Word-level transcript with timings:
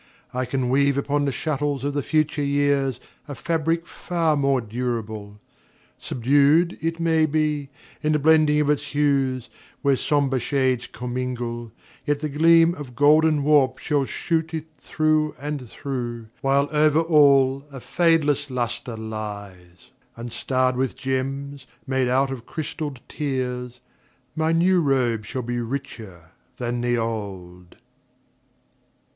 I 0.33 0.45
can 0.45 0.69
weave 0.69 0.97
Upon 0.97 1.25
the 1.25 1.31
shuttles 1.31 1.83
of 1.83 1.93
the 1.93 2.01
future 2.01 2.41
years 2.43 2.99
A 3.27 3.35
fabric 3.35 3.85
far 3.85 4.35
more 4.35 4.59
durable. 4.59 5.37
Subdued, 5.99 6.75
It 6.81 6.99
may 6.99 7.27
be, 7.27 7.69
in 8.01 8.13
the 8.13 8.17
blending 8.17 8.59
of 8.61 8.71
its 8.71 8.83
hues, 8.83 9.47
Where 9.83 9.95
somber 9.95 10.39
shades 10.39 10.87
commingle, 10.87 11.71
yet 12.03 12.19
the 12.21 12.29
gleam 12.29 12.73
Of 12.73 12.95
golden 12.95 13.43
warp 13.43 13.77
shall 13.77 14.05
shoot 14.05 14.55
it 14.55 14.65
through 14.79 15.35
and 15.39 15.69
through, 15.69 16.29
While 16.41 16.67
over 16.71 17.01
all 17.01 17.63
a 17.71 17.79
fadeless 17.79 18.49
luster 18.49 18.97
lies, 18.97 19.91
And 20.17 20.31
starred 20.31 20.77
with 20.77 20.95
gems 20.97 21.67
made 21.85 22.07
out 22.07 22.31
of 22.31 22.47
crystalled 22.47 23.01
tears, 23.07 23.81
My 24.35 24.51
new 24.51 24.81
robe 24.81 25.25
shall 25.27 25.43
be 25.43 25.59
richer 25.61 26.31
than 26.57 26.81
the 26.81 26.97
old. 26.97 27.75